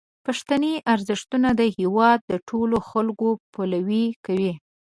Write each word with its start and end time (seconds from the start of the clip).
پښتني 0.25 0.73
ارزښتونه 0.93 1.49
د 1.59 1.61
هیواد 1.77 2.19
د 2.31 2.33
ټولو 2.49 2.77
خلکو 2.89 3.27
پلوي 3.53 4.05
کوي. 4.25 4.53